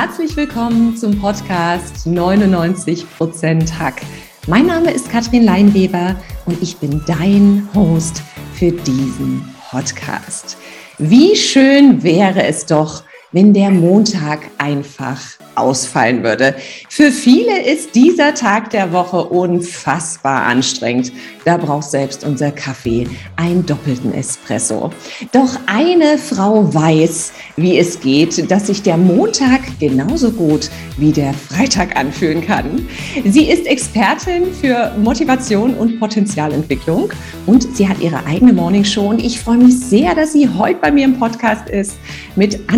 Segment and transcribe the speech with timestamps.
[0.00, 4.00] Herzlich willkommen zum Podcast 99% Hack.
[4.46, 6.14] Mein Name ist Katrin Leinweber
[6.46, 8.22] und ich bin dein Host
[8.54, 10.56] für diesen Podcast.
[10.98, 15.20] Wie schön wäre es doch, wenn der Montag einfach
[15.54, 16.54] ausfallen würde.
[16.88, 21.12] Für viele ist dieser Tag der Woche unfassbar anstrengend.
[21.44, 23.06] Da braucht selbst unser Kaffee
[23.36, 24.90] einen doppelten Espresso.
[25.32, 31.34] Doch eine Frau weiß, wie es geht, dass sich der Montag genauso gut wie der
[31.34, 32.86] Freitag anfühlen kann.
[33.24, 37.10] Sie ist Expertin für Motivation und Potenzialentwicklung
[37.46, 40.80] und sie hat ihre eigene Morning Show und ich freue mich sehr, dass sie heute
[40.80, 41.96] bei mir im Podcast ist
[42.36, 42.68] mit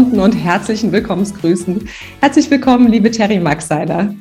[0.00, 1.88] anspornenden und herzlichen Willkommensgrüßen.
[2.20, 4.14] Herzlich willkommen, liebe Terry Maxeiler.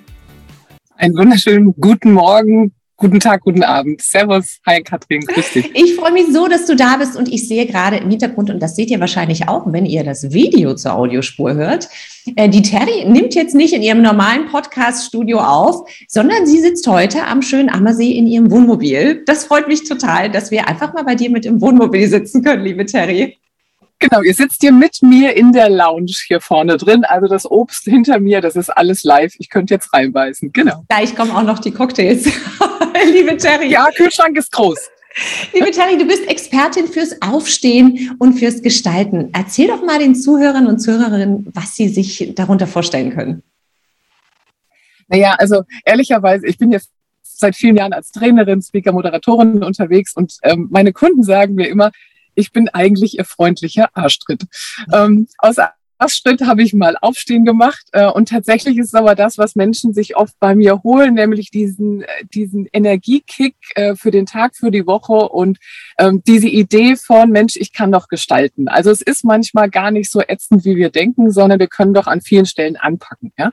[0.98, 4.02] Einen wunderschönen guten Morgen, Guten Tag, guten Abend.
[4.02, 4.60] Servus.
[4.68, 5.72] Hi Katrin, grüß dich.
[5.74, 8.62] Ich freue mich so, dass du da bist und ich sehe gerade im Hintergrund, und
[8.62, 11.88] das seht ihr wahrscheinlich auch, wenn ihr das Video zur Audiospur hört,
[12.36, 17.26] äh, die Terry nimmt jetzt nicht in ihrem normalen Podcast-Studio auf, sondern sie sitzt heute
[17.26, 19.24] am schönen Ammersee in ihrem Wohnmobil.
[19.26, 22.66] Das freut mich total, dass wir einfach mal bei dir mit im Wohnmobil sitzen können,
[22.66, 23.39] liebe Terry.
[24.00, 27.04] Genau, ihr sitzt hier mit mir in der Lounge hier vorne drin.
[27.04, 29.34] Also das Obst hinter mir, das ist alles live.
[29.40, 30.54] Ich könnte jetzt reinbeißen.
[30.54, 30.86] Genau.
[30.88, 32.26] Gleich kommen auch noch die Cocktails.
[33.14, 33.68] Liebe Terry.
[33.68, 34.80] Ja, Kühlschrank ist groß.
[35.54, 39.30] Liebe Terry, du bist Expertin fürs Aufstehen und fürs Gestalten.
[39.34, 43.44] Erzähl doch mal den Zuhörern und Zuhörerinnen, was sie sich darunter vorstellen können.
[45.10, 46.90] Naja, also ehrlicherweise, ich bin jetzt
[47.22, 51.92] seit vielen Jahren als Trainerin, Speaker, Moderatorin unterwegs und ähm, meine Kunden sagen mir immer,
[52.36, 54.44] ich bin eigentlich ihr freundlicher Arschtritt.
[54.92, 55.28] Ähm,
[56.00, 59.58] aus Schritt habe ich mal Aufstehen gemacht äh, und tatsächlich ist es aber das, was
[59.58, 64.56] Menschen sich oft bei mir holen, nämlich diesen, äh, diesen Energiekick äh, für den Tag,
[64.56, 65.60] für die Woche und
[65.98, 68.70] ähm, diese Idee von, Mensch, ich kann doch gestalten.
[68.70, 72.08] Also es ist manchmal gar nicht so ätzend, wie wir denken, sondern wir können doch
[72.08, 73.34] an vielen Stellen anpacken.
[73.38, 73.52] Ja?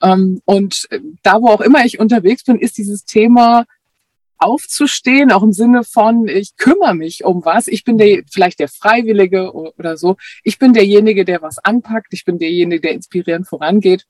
[0.00, 3.64] Ähm, und äh, da, wo auch immer ich unterwegs bin, ist dieses Thema
[4.38, 7.68] aufzustehen, auch im Sinne von, ich kümmere mich um was.
[7.68, 10.16] Ich bin der, vielleicht der Freiwillige oder so.
[10.42, 12.12] Ich bin derjenige, der was anpackt.
[12.12, 14.06] Ich bin derjenige, der inspirierend vorangeht.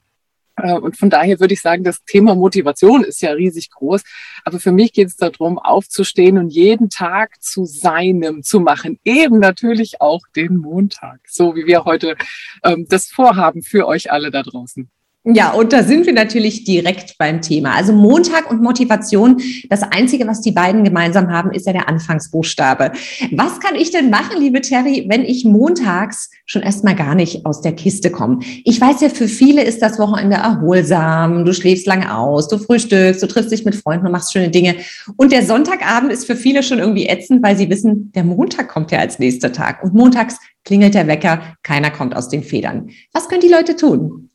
[0.56, 4.03] Äh, und von daher würde ich sagen, das Thema Motivation ist ja riesig groß.
[4.44, 8.99] Aber für mich geht es darum, aufzustehen und jeden Tag zu seinem zu machen.
[9.05, 11.21] Eben natürlich auch den Montag.
[11.27, 12.16] So wie wir heute
[12.65, 14.91] ähm, das vorhaben für euch alle da draußen.
[15.31, 17.75] Ja, und da sind wir natürlich direkt beim Thema.
[17.75, 22.93] Also Montag und Motivation, das Einzige, was die beiden gemeinsam haben, ist ja der Anfangsbuchstabe.
[23.33, 27.61] Was kann ich denn machen, liebe Terry, wenn ich montags schon erstmal gar nicht aus
[27.61, 28.39] der Kiste komme?
[28.65, 33.22] Ich weiß ja, für viele ist das Wochenende erholsam, du schläfst lange aus, du frühstückst,
[33.22, 34.77] du triffst dich mit Freunden und machst schöne Dinge.
[35.16, 38.93] Und der Sonntagabend ist für viele schon irgendwie ätzend, weil sie wissen, der Montag kommt
[38.93, 39.83] ja als nächster Tag.
[39.83, 42.89] Und montags klingelt der Wecker, keiner kommt aus den Federn.
[43.12, 44.28] Was können die Leute tun?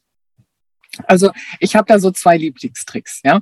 [1.06, 3.42] Also ich habe da so zwei Lieblingstricks, ja.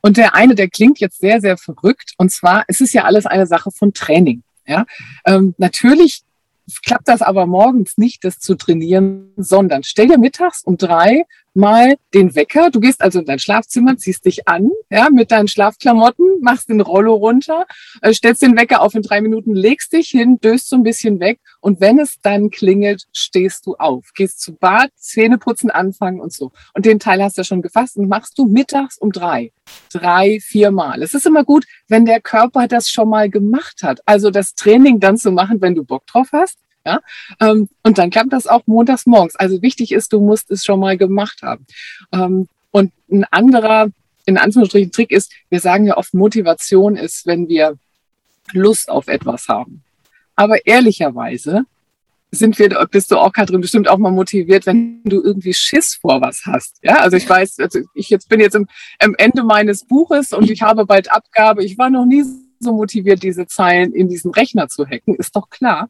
[0.00, 2.14] Und der eine, der klingt jetzt sehr, sehr verrückt.
[2.16, 4.42] Und zwar, es ist ja alles eine Sache von Training.
[4.66, 4.86] Ja,
[5.26, 6.22] ähm, natürlich
[6.84, 11.96] klappt das aber morgens nicht, das zu trainieren, sondern stell dir mittags um drei mal
[12.12, 12.70] den Wecker.
[12.70, 16.80] Du gehst also in dein Schlafzimmer, ziehst dich an, ja, mit deinen Schlafklamotten, machst den
[16.80, 17.66] Rollo runter,
[18.02, 21.20] äh, stellst den Wecker auf in drei Minuten, legst dich hin, döst so ein bisschen
[21.20, 26.32] weg und wenn es dann klingelt, stehst du auf, gehst zu Bad, Zähneputzen anfangen und
[26.32, 26.52] so.
[26.74, 29.52] Und den Teil hast du schon gefasst und machst du mittags um drei,
[29.92, 31.02] drei, vier Mal.
[31.02, 34.00] Es ist immer gut, wenn der Körper das schon mal gemacht hat.
[34.06, 37.00] Also das Training dann zu machen, wenn du Bock drauf hast ja?
[37.40, 39.36] Ähm, und dann klappt das auch montags morgens.
[39.36, 41.66] Also wichtig ist, du musst es schon mal gemacht haben.
[42.12, 43.88] Ähm, und ein anderer,
[44.26, 47.76] in Anführungsstrichen, Trick ist, wir sagen ja oft, Motivation ist, wenn wir
[48.52, 49.82] Lust auf etwas haben.
[50.36, 51.64] Aber ehrlicherweise
[52.34, 56.20] sind wir, bist du auch, Katrin, bestimmt auch mal motiviert, wenn du irgendwie Schiss vor
[56.20, 56.78] was hast.
[56.82, 58.66] Ja, also ich weiß, also ich jetzt bin jetzt im,
[58.98, 61.64] am Ende meines Buches und ich habe bald Abgabe.
[61.64, 62.24] Ich war noch nie
[62.58, 65.88] so motiviert, diese Zeilen in diesen Rechner zu hacken, ist doch klar.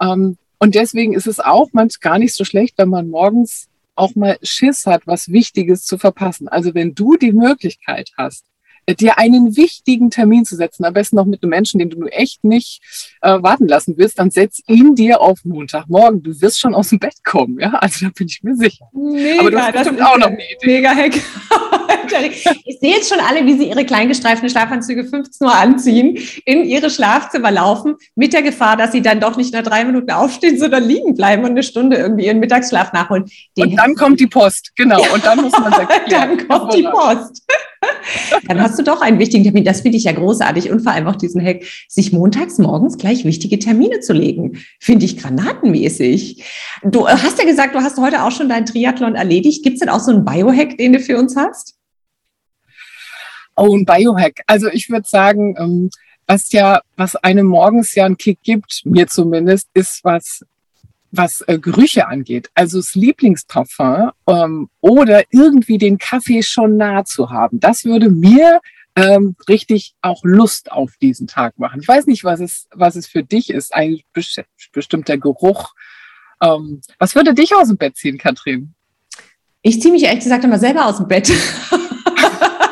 [0.00, 4.14] Ähm, und deswegen ist es auch manchmal gar nicht so schlecht, wenn man morgens auch
[4.14, 6.48] mal Schiss hat, was Wichtiges zu verpassen.
[6.48, 8.44] Also wenn du die Möglichkeit hast,
[8.86, 12.06] äh, dir einen wichtigen Termin zu setzen, am besten noch mit einem Menschen, den du
[12.06, 12.80] echt nicht
[13.22, 16.22] äh, warten lassen willst, dann setz ihn dir auf Montagmorgen.
[16.22, 17.70] Du wirst schon aus dem Bett kommen, ja?
[17.74, 18.88] Also da bin ich mir sicher.
[18.92, 20.66] Mega, Aber du hast bestimmt auch noch eine Idee.
[20.66, 21.14] Mega Hack.
[22.64, 26.90] Ich sehe jetzt schon alle, wie sie ihre kleingestreiften Schlafanzüge 15 Uhr anziehen, in ihre
[26.90, 30.84] Schlafzimmer laufen, mit der Gefahr, dass sie dann doch nicht nach drei Minuten aufstehen, sondern
[30.84, 33.24] liegen bleiben und eine Stunde irgendwie ihren Mittagsschlaf nachholen.
[33.56, 35.00] Den und dann kommt die Post, genau.
[35.12, 37.42] Und dann muss man sagen, Dann kommt die Post.
[38.48, 39.64] dann hast du doch einen wichtigen Termin.
[39.64, 40.70] Das finde ich ja großartig.
[40.70, 44.58] Und vor allem auch diesen Hack, sich montags morgens gleich wichtige Termine zu legen.
[44.80, 46.42] Finde ich granatenmäßig.
[46.82, 49.62] Du hast ja gesagt, du hast heute auch schon deinen Triathlon erledigt.
[49.62, 51.74] Gibt es denn auch so einen Biohack, den du für uns hast?
[53.56, 54.42] Oh, ein Biohack.
[54.46, 55.90] Also ich würde sagen, ähm,
[56.26, 60.44] was ja, was einem morgens ja einen Kick gibt, mir zumindest, ist was
[61.16, 67.30] was äh, Gerüche angeht, also das Lieblingsparfum ähm, oder irgendwie den Kaffee schon nah zu
[67.30, 68.60] haben, das würde mir
[68.96, 71.80] ähm, richtig auch Lust auf diesen Tag machen.
[71.80, 74.00] Ich weiß nicht, was es, was es für dich ist, ein
[74.72, 75.74] bestimmter Geruch.
[76.40, 78.74] Ähm, was würde dich aus dem Bett ziehen, Katrin?
[79.62, 81.28] Ich ziehe mich ehrlich gesagt immer selber aus dem Bett.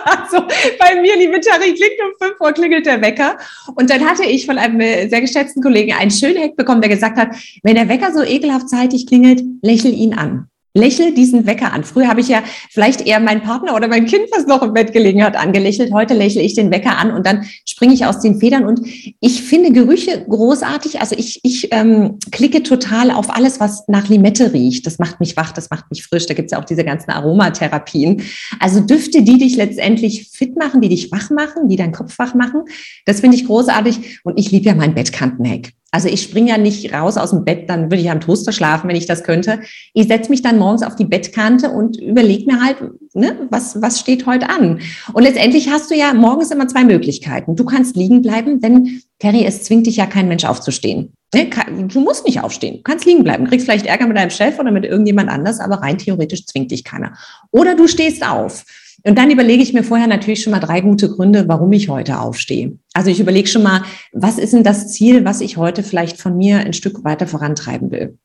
[0.04, 0.46] also
[0.78, 3.38] bei mir, liebe Terry, klingt um 5 Uhr, klingelt der Wecker.
[3.74, 6.90] Und dann hatte ich von einem äh, sehr geschätzten Kollegen einen schönen Hack bekommen, der
[6.90, 10.48] gesagt hat, wenn der Wecker so ekelhaft zeitig klingelt, lächel ihn an.
[10.74, 11.84] Lächel diesen Wecker an.
[11.84, 14.92] Früher habe ich ja vielleicht eher meinen Partner oder mein Kind, was noch im Bett
[14.92, 15.92] gelegen hat, angelächelt.
[15.92, 18.64] Heute lächle ich den Wecker an und dann springe ich aus den Federn.
[18.64, 18.80] Und
[19.20, 21.00] ich finde Gerüche großartig.
[21.00, 24.86] Also ich, ich ähm, klicke total auf alles, was nach Limette riecht.
[24.86, 26.26] Das macht mich wach, das macht mich frisch.
[26.26, 28.22] Da gibt es ja auch diese ganzen Aromatherapien.
[28.58, 32.34] Also Düfte, die dich letztendlich fit machen, die dich wach machen, die deinen Kopf wach
[32.34, 32.62] machen.
[33.04, 34.20] Das finde ich großartig.
[34.24, 35.72] Und ich liebe ja mein Bettkantenhack.
[35.94, 38.88] Also ich springe ja nicht raus aus dem Bett, dann würde ich am Toaster schlafen,
[38.88, 39.60] wenn ich das könnte.
[39.92, 42.78] Ich setze mich dann morgens auf die Bettkante und überlege mir halt,
[43.12, 44.80] ne, was, was steht heute an.
[45.12, 47.56] Und letztendlich hast du ja morgens immer zwei Möglichkeiten.
[47.56, 51.12] Du kannst liegen bleiben, denn Terry, es zwingt dich ja kein Mensch aufzustehen.
[51.34, 51.50] Ne,
[51.88, 52.76] du musst nicht aufstehen.
[52.76, 53.46] Du kannst liegen bleiben.
[53.46, 56.84] Kriegst vielleicht Ärger mit deinem Chef oder mit irgendjemand anders, aber rein theoretisch zwingt dich
[56.84, 57.12] keiner.
[57.50, 58.64] Oder du stehst auf.
[59.04, 62.20] Und dann überlege ich mir vorher natürlich schon mal drei gute Gründe, warum ich heute
[62.20, 62.78] aufstehe.
[62.94, 63.82] Also ich überlege schon mal,
[64.12, 67.90] was ist denn das Ziel, was ich heute vielleicht von mir ein Stück weiter vorantreiben
[67.90, 68.18] will.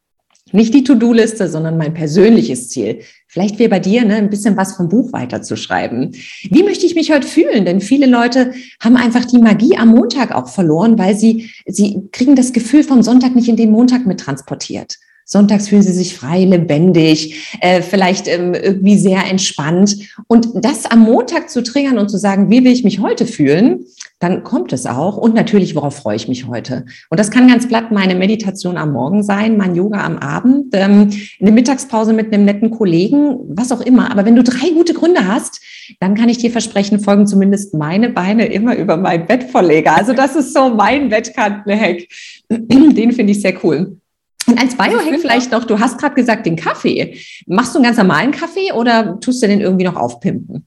[0.53, 3.01] Nicht die To-Do-Liste, sondern mein persönliches Ziel.
[3.27, 6.15] Vielleicht wäre bei dir ne, ein bisschen was vom Buch weiterzuschreiben.
[6.49, 7.65] Wie möchte ich mich heute fühlen?
[7.65, 12.35] Denn viele Leute haben einfach die Magie am Montag auch verloren, weil sie, sie kriegen
[12.35, 14.97] das Gefühl vom Sonntag nicht in den Montag mit transportiert.
[15.29, 19.97] Sonntags fühlen sie sich frei, lebendig, äh, vielleicht ähm, irgendwie sehr entspannt.
[20.27, 23.83] Und das am Montag zu triggern und zu sagen, wie will ich mich heute fühlen,
[24.19, 25.17] dann kommt es auch.
[25.17, 26.85] Und natürlich, worauf freue ich mich heute?
[27.09, 31.09] Und das kann ganz platt meine Meditation am Morgen sein, mein Yoga am Abend, ähm,
[31.41, 34.09] eine Mittagspause mit einem netten Kollegen, was auch immer.
[34.09, 35.59] Aber wenn du drei gute Gründe hast,
[35.99, 39.97] dann kann ich dir versprechen, folgen zumindest meine Beine immer über mein Bettvorleger.
[39.97, 42.07] Also das ist so mein Bettkantenhack.
[42.49, 43.97] Den finde ich sehr cool.
[44.47, 47.19] Und als Biohack vielleicht noch, du hast gerade gesagt, den Kaffee.
[47.45, 50.65] Machst du einen ganz normalen Kaffee oder tust du den irgendwie noch aufpimpen?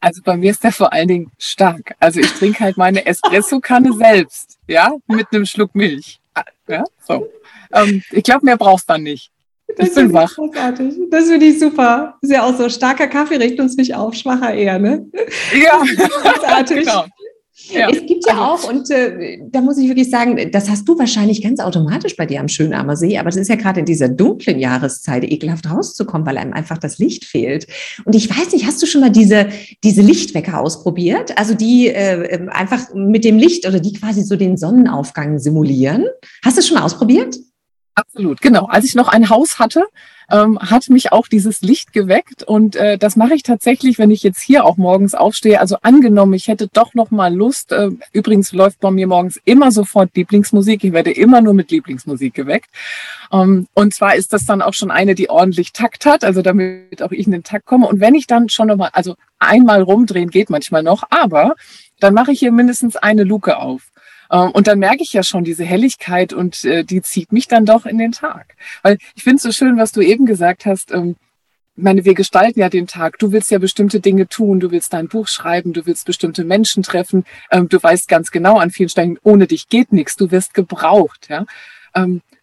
[0.00, 1.94] Also bei mir ist der vor allen Dingen stark.
[2.00, 6.18] Also ich trinke halt meine Espresso-Kanne selbst, ja, mit einem Schluck Milch.
[6.66, 7.28] Ja, so.
[7.72, 9.30] Ähm, ich glaube, mehr brauchst du dann nicht.
[9.76, 10.34] Das ich bin wach.
[10.34, 10.94] Großartig.
[11.10, 12.16] Das finde ich super.
[12.22, 15.06] Ist ja auch so, starker Kaffee regt uns nicht auf, schwacher eher, ne?
[15.52, 15.78] Ja,
[16.22, 16.78] großartig.
[16.86, 17.04] genau.
[17.72, 17.88] Ja.
[17.88, 20.98] Es gibt ja also, auch, und äh, da muss ich wirklich sagen, das hast du
[20.98, 24.08] wahrscheinlich ganz automatisch bei dir am Schönarmer See, aber es ist ja gerade in dieser
[24.08, 27.66] dunklen Jahreszeit ekelhaft rauszukommen, weil einem einfach das Licht fehlt.
[28.04, 29.48] Und ich weiß nicht, hast du schon mal diese,
[29.84, 31.36] diese Lichtwecker ausprobiert?
[31.38, 36.06] Also die äh, ähm, einfach mit dem Licht oder die quasi so den Sonnenaufgang simulieren?
[36.44, 37.36] Hast du schon mal ausprobiert?
[37.94, 38.66] Absolut, genau.
[38.66, 39.84] Als ich noch ein Haus hatte,
[40.30, 44.22] ähm, hat mich auch dieses Licht geweckt und äh, das mache ich tatsächlich, wenn ich
[44.22, 45.60] jetzt hier auch morgens aufstehe.
[45.60, 47.72] Also angenommen, ich hätte doch noch mal Lust.
[47.72, 50.84] Äh, übrigens läuft bei mir morgens immer sofort Lieblingsmusik.
[50.84, 52.70] Ich werde immer nur mit Lieblingsmusik geweckt.
[53.32, 57.02] Ähm, und zwar ist das dann auch schon eine, die ordentlich Takt hat, also damit
[57.02, 57.88] auch ich in den Takt komme.
[57.88, 61.54] Und wenn ich dann schon noch mal, also einmal rumdrehen geht manchmal noch, aber
[61.98, 63.89] dann mache ich hier mindestens eine Luke auf.
[64.30, 67.66] Ähm, und dann merke ich ja schon diese Helligkeit und äh, die zieht mich dann
[67.66, 68.54] doch in den Tag.
[68.82, 70.92] Weil ich finde es so schön, was du eben gesagt hast.
[70.92, 71.16] Ähm,
[71.76, 73.18] meine, wir gestalten ja den Tag.
[73.18, 74.60] Du willst ja bestimmte Dinge tun.
[74.60, 75.72] Du willst dein Buch schreiben.
[75.72, 77.24] Du willst bestimmte Menschen treffen.
[77.50, 80.16] Ähm, du weißt ganz genau an vielen Stellen, ohne dich geht nichts.
[80.16, 81.28] Du wirst gebraucht.
[81.30, 81.46] Ja.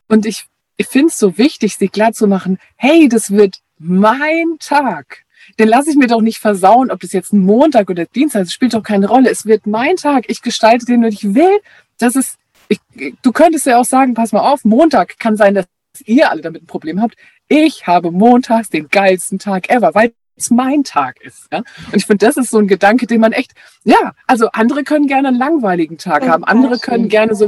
[0.09, 4.57] und ich, ich finde es so wichtig, sich klar zu machen, hey, das wird mein
[4.59, 5.25] Tag
[5.59, 8.53] den lasse ich mir doch nicht versauen, ob das jetzt ein Montag oder Dienstag ist,
[8.53, 9.29] spielt doch keine Rolle.
[9.29, 10.25] Es wird mein Tag.
[10.27, 11.59] Ich gestalte den, und ich will.
[11.97, 12.37] Das ist,
[12.67, 12.79] ich,
[13.21, 15.65] du könntest ja auch sagen, pass mal auf, Montag kann sein, dass
[16.05, 17.15] ihr alle damit ein Problem habt.
[17.47, 20.13] Ich habe montags den geilsten Tag ever, weil
[20.49, 21.47] mein Tag ist.
[21.51, 21.59] Ja?
[21.59, 25.07] Und ich finde, das ist so ein Gedanke, den man echt, ja, also andere können
[25.07, 27.47] gerne einen langweiligen Tag haben, andere können gerne so.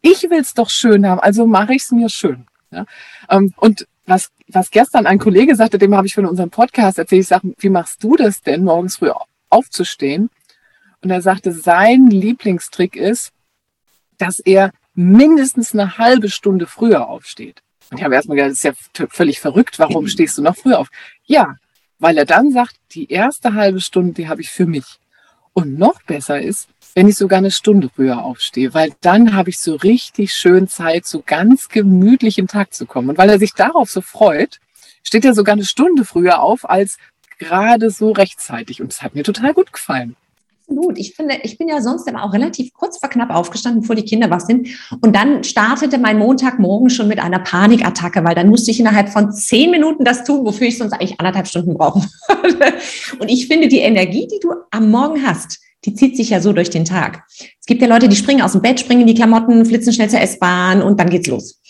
[0.00, 2.46] Ich will es doch schön haben, also mache ich es mir schön.
[2.70, 2.86] Ja?
[3.28, 7.22] Ähm, und was, was gestern ein Kollege sagte, dem habe ich von unserem Podcast erzählt,
[7.22, 9.10] ich sage, wie machst du das denn, morgens früh
[9.48, 10.30] aufzustehen?
[11.02, 13.32] Und er sagte, sein Lieblingstrick ist,
[14.18, 17.62] dass er mindestens eine halbe Stunde früher aufsteht.
[17.90, 20.78] Und ich habe erstmal gedacht, das ist ja völlig verrückt, warum stehst du noch früher
[20.78, 20.88] auf?
[21.24, 21.56] Ja,
[21.98, 24.98] weil er dann sagt, die erste halbe Stunde, die habe ich für mich.
[25.52, 29.58] Und noch besser ist, wenn ich sogar eine Stunde früher aufstehe, weil dann habe ich
[29.58, 33.10] so richtig schön Zeit, so ganz gemütlich den Tag zu kommen.
[33.10, 34.60] Und weil er sich darauf so freut,
[35.02, 36.98] steht er sogar eine Stunde früher auf als
[37.38, 38.80] gerade so rechtzeitig.
[38.80, 40.16] Und das hat mir total gut gefallen.
[40.70, 40.98] Absolut.
[40.98, 44.04] Ich finde, ich bin ja sonst immer auch relativ kurz vor knapp aufgestanden, bevor die
[44.04, 44.68] Kinder wach sind.
[45.00, 49.32] Und dann startete mein Montagmorgen schon mit einer Panikattacke, weil dann musste ich innerhalb von
[49.32, 52.74] zehn Minuten das tun, wofür ich sonst eigentlich anderthalb Stunden brauchen würde.
[53.18, 56.52] Und ich finde, die Energie, die du am Morgen hast, die zieht sich ja so
[56.52, 57.24] durch den Tag.
[57.28, 60.10] Es gibt ja Leute, die springen aus dem Bett, springen in die Klamotten, flitzen schnell
[60.10, 61.60] zur S-Bahn und dann geht's los.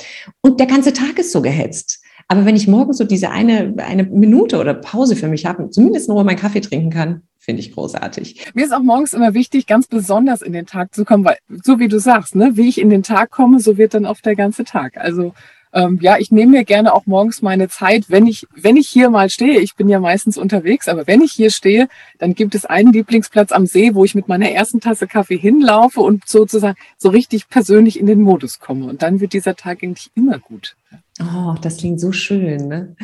[0.43, 2.01] Und der ganze Tag ist so gehetzt.
[2.29, 6.09] Aber wenn ich morgens so diese eine, eine Minute oder Pause für mich habe, zumindest
[6.09, 8.47] nur meinen Kaffee trinken kann, finde ich großartig.
[8.55, 11.81] Mir ist auch morgens immer wichtig, ganz besonders in den Tag zu kommen, weil so
[11.81, 14.37] wie du sagst, ne, wie ich in den Tag komme, so wird dann oft der
[14.37, 14.97] ganze Tag.
[14.97, 15.35] Also
[15.73, 19.11] ähm, ja, ich nehme mir gerne auch morgens meine Zeit, wenn ich, wenn ich hier
[19.11, 19.59] mal stehe.
[19.59, 21.89] Ich bin ja meistens unterwegs, aber wenn ich hier stehe,
[22.19, 26.01] dann gibt es einen Lieblingsplatz am See, wo ich mit meiner ersten Tasse Kaffee hinlaufe
[26.01, 28.87] und sozusagen so richtig persönlich in den Modus komme.
[28.87, 30.77] Und dann wird dieser Tag eigentlich immer gut.
[31.23, 32.69] Oh, das klingt so schön.
[32.69, 32.97] Ne?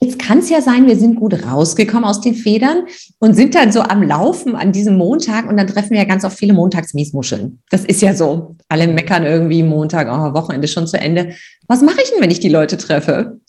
[0.00, 2.86] Jetzt kann es ja sein, wir sind gut rausgekommen aus den Federn
[3.18, 6.24] und sind dann so am Laufen an diesem Montag und dann treffen wir ja ganz
[6.24, 7.60] oft viele Montagsmiesmuscheln.
[7.70, 8.56] Das ist ja so.
[8.68, 11.34] Alle meckern irgendwie Montag, oh, Wochenende schon zu Ende.
[11.68, 13.40] Was mache ich denn, wenn ich die Leute treffe?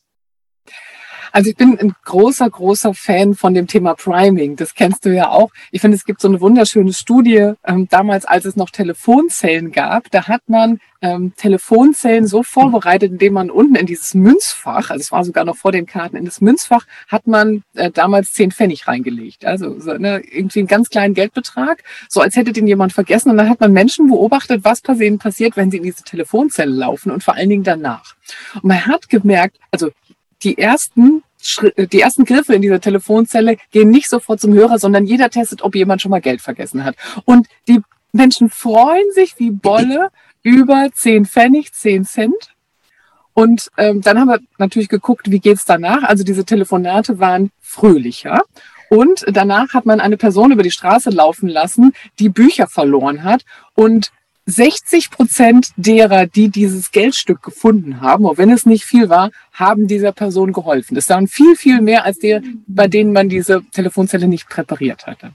[1.33, 4.55] Also ich bin ein großer, großer Fan von dem Thema Priming.
[4.55, 5.49] Das kennst du ja auch.
[5.71, 7.53] Ich finde, es gibt so eine wunderschöne Studie.
[7.65, 13.33] Ähm, damals, als es noch Telefonzellen gab, da hat man ähm, Telefonzellen so vorbereitet, indem
[13.33, 16.39] man unten in dieses Münzfach, also es war sogar noch vor den Karten, in das
[16.39, 19.43] Münzfach hat man äh, damals zehn Pfennig reingelegt.
[19.43, 23.31] Also so, ne, irgendwie einen ganz kleinen Geldbetrag, so als hätte den jemand vergessen.
[23.31, 27.23] Und dann hat man Menschen beobachtet, was passiert, wenn sie in diese Telefonzelle laufen und
[27.23, 28.13] vor allen Dingen danach.
[28.55, 29.89] Und man hat gemerkt, also
[30.43, 31.23] die ersten
[31.77, 35.75] die ersten Griffe in dieser Telefonzelle gehen nicht sofort zum Hörer, sondern jeder testet, ob
[35.75, 36.95] jemand schon mal Geld vergessen hat.
[37.25, 37.81] Und die
[38.13, 40.09] Menschen freuen sich wie Bolle
[40.41, 42.53] über 10 Pfennig, 10 Cent.
[43.33, 46.03] Und ähm, dann haben wir natürlich geguckt, wie geht's danach.
[46.03, 48.43] Also diese Telefonate waren fröhlicher.
[48.89, 53.43] Und danach hat man eine Person über die Straße laufen lassen, die Bücher verloren hat.
[53.73, 54.11] Und
[54.45, 59.87] 60 Prozent derer, die dieses Geldstück gefunden haben, auch wenn es nicht viel war, haben
[59.87, 60.95] dieser Person geholfen.
[60.95, 65.33] Das waren viel, viel mehr als die, bei denen man diese Telefonzelle nicht präpariert hatte.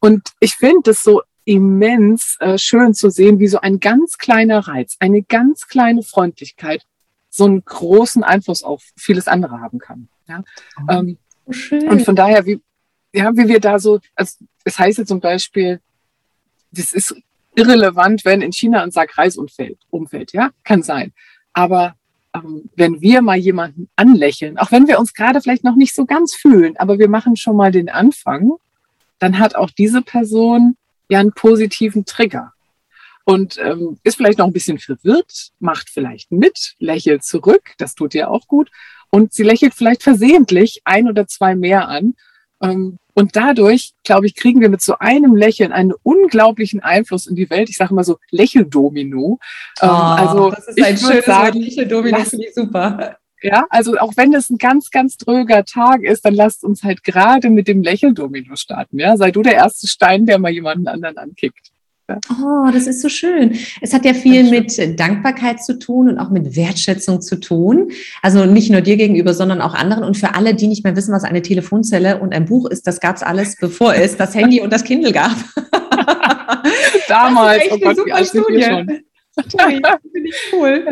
[0.00, 4.60] Und ich finde es so immens äh, schön zu sehen, wie so ein ganz kleiner
[4.60, 6.84] Reiz, eine ganz kleine Freundlichkeit
[7.30, 10.08] so einen großen Einfluss auf vieles andere haben kann.
[10.28, 10.42] Ja?
[10.76, 11.18] Oh, ähm,
[11.50, 11.88] schön.
[11.88, 12.60] Und von daher, wie,
[13.12, 15.80] ja, wie wir da so, also, es heißt jetzt zum Beispiel,
[16.72, 17.14] das ist
[17.60, 21.12] irrelevant, wenn in China ein Sack Reis umfällt, umfällt, ja, kann sein.
[21.52, 21.94] Aber
[22.34, 26.06] ähm, wenn wir mal jemanden anlächeln, auch wenn wir uns gerade vielleicht noch nicht so
[26.06, 28.52] ganz fühlen, aber wir machen schon mal den Anfang,
[29.18, 30.76] dann hat auch diese Person
[31.08, 32.52] ja einen positiven Trigger
[33.24, 38.14] und ähm, ist vielleicht noch ein bisschen verwirrt, macht vielleicht mit, lächelt zurück, das tut
[38.14, 38.70] ihr auch gut.
[39.10, 42.14] Und sie lächelt vielleicht versehentlich ein oder zwei mehr an.
[42.62, 47.36] Ähm, und dadurch, glaube ich, kriegen wir mit so einem Lächeln einen unglaublichen Einfluss in
[47.36, 47.68] die Welt.
[47.68, 49.38] Ich sage immer so Lächeldomino.
[49.82, 53.18] Oh, also das ist ein schönes sagen, Lächeldomino, finde ich super.
[53.42, 57.04] Ja, also auch wenn es ein ganz, ganz dröger Tag ist, dann lasst uns halt
[57.04, 58.98] gerade mit dem Lächeldomino starten.
[58.98, 61.72] Ja, sei du der erste Stein, der mal jemanden anderen ankickt.
[62.30, 63.56] Oh, das ist so schön.
[63.80, 67.90] Es hat ja viel mit Dankbarkeit zu tun und auch mit Wertschätzung zu tun.
[68.22, 70.04] Also nicht nur dir gegenüber, sondern auch anderen.
[70.04, 73.00] Und für alle, die nicht mehr wissen, was eine Telefonzelle und ein Buch ist, das
[73.00, 75.36] gab es alles, bevor es das Handy und das Kindle gab.
[77.08, 79.00] Damals, oh Gott, wie alt sind wir schon?
[79.48, 80.84] Finde ich cool.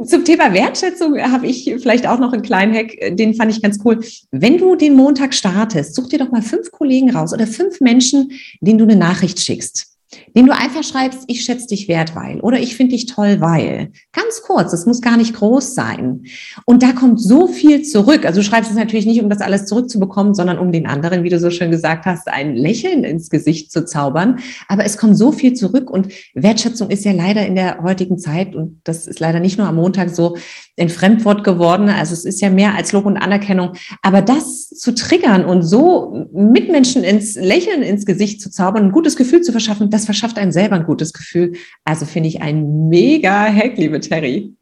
[0.04, 3.78] Zum Thema Wertschätzung habe ich vielleicht auch noch einen kleinen Hack, den fand ich ganz
[3.84, 4.00] cool.
[4.30, 8.32] Wenn du den Montag startest, such dir doch mal fünf Kollegen raus oder fünf Menschen,
[8.60, 9.97] denen du eine Nachricht schickst
[10.38, 13.90] den du einfach schreibst, ich schätze dich wert, weil oder ich finde dich toll, weil.
[14.12, 16.22] Ganz kurz, es muss gar nicht groß sein.
[16.64, 18.24] Und da kommt so viel zurück.
[18.24, 21.28] Also du schreibst es natürlich nicht, um das alles zurückzubekommen, sondern um den anderen, wie
[21.28, 24.38] du so schön gesagt hast, ein Lächeln ins Gesicht zu zaubern.
[24.68, 28.54] Aber es kommt so viel zurück und Wertschätzung ist ja leider in der heutigen Zeit,
[28.54, 30.36] und das ist leider nicht nur am Montag so,
[30.78, 31.88] ein Fremdwort geworden.
[31.88, 33.72] Also es ist ja mehr als Lob und Anerkennung.
[34.02, 39.16] Aber das zu triggern und so Mitmenschen ins Lächeln ins Gesicht zu zaubern, ein gutes
[39.16, 41.54] Gefühl zu verschaffen, das verschafft einem selber ein gutes Gefühl.
[41.84, 44.54] Also finde ich ein mega Hack, liebe Terry.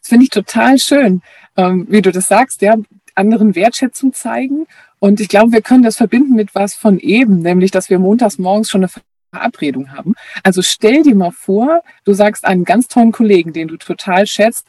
[0.00, 1.22] Das finde ich total schön,
[1.56, 2.76] ähm, wie du das sagst, ja,
[3.14, 4.66] anderen Wertschätzung zeigen.
[4.98, 8.38] Und ich glaube, wir können das verbinden mit was von eben, nämlich, dass wir montags
[8.38, 8.90] morgens schon eine
[9.32, 10.14] Verabredung haben.
[10.42, 14.66] Also stell dir mal vor, du sagst einem ganz tollen Kollegen, den du total schätzt,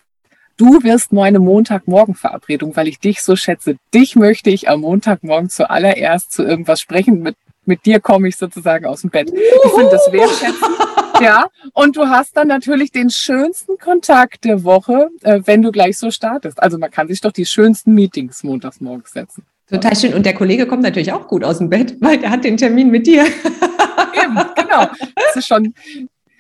[0.58, 3.78] du wirst meine Montagmorgen-Verabredung, weil ich dich so schätze.
[3.94, 7.22] Dich möchte ich am Montagmorgen zuallererst zu irgendwas sprechen.
[7.22, 7.36] Mit,
[7.68, 9.32] mit dir komme ich sozusagen aus dem Bett.
[9.32, 10.74] Ich finde das wertschätzen.
[11.22, 15.98] ja, und du hast dann natürlich den schönsten Kontakt der Woche, äh, wenn du gleich
[15.98, 16.62] so startest.
[16.62, 19.44] Also man kann sich doch die schönsten Meetings montags morgens setzen.
[19.70, 20.14] Total schön.
[20.14, 22.90] Und der Kollege kommt natürlich auch gut aus dem Bett, weil der hat den Termin
[22.90, 23.26] mit dir.
[24.24, 24.88] Eben, genau.
[25.16, 25.74] Das ist schon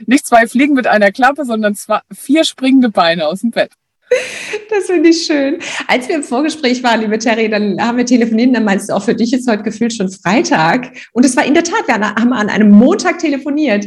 [0.05, 3.71] nicht zwei Fliegen mit einer Klappe, sondern zwei, vier springende Beine aus dem Bett.
[4.69, 5.57] Das finde ich schön.
[5.87, 9.03] Als wir im Vorgespräch waren, liebe Terry, dann haben wir telefoniert, dann meinst du, auch
[9.03, 10.91] für dich ist heute gefühlt schon Freitag.
[11.13, 13.85] Und es war in der Tat, wir haben an einem Montag telefoniert.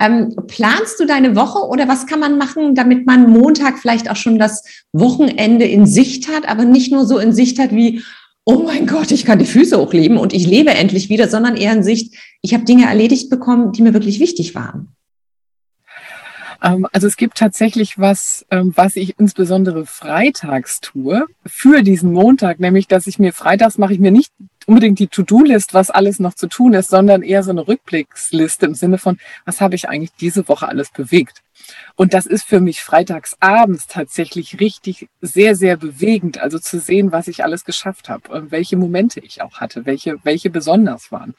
[0.00, 4.16] Ähm, planst du deine Woche oder was kann man machen, damit man Montag vielleicht auch
[4.16, 8.02] schon das Wochenende in Sicht hat, aber nicht nur so in Sicht hat wie,
[8.44, 11.72] oh mein Gott, ich kann die Füße hochleben und ich lebe endlich wieder, sondern eher
[11.72, 14.88] in Sicht, ich habe Dinge erledigt bekommen, die mir wirklich wichtig waren.
[16.62, 22.60] Ähm, also es gibt tatsächlich was, ähm, was ich insbesondere freitags tue für diesen Montag,
[22.60, 24.32] nämlich dass ich mir freitags mache ich mir nicht
[24.66, 28.74] unbedingt die To-Do-List, was alles noch zu tun ist, sondern eher so eine Rückblicksliste im
[28.74, 31.42] Sinne von, was habe ich eigentlich diese Woche alles bewegt?
[31.96, 36.38] Und das ist für mich freitags abends tatsächlich richtig sehr, sehr bewegend.
[36.38, 40.18] Also zu sehen, was ich alles geschafft habe und welche Momente ich auch hatte, welche,
[40.24, 41.34] welche besonders waren.